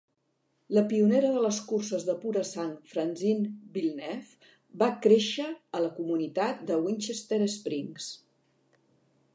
[0.75, 4.49] La pionera de les curses de pura sang, Francine Villeneuve,
[4.83, 5.47] va créixer
[5.81, 8.11] a la comunitat de Winchester Springs.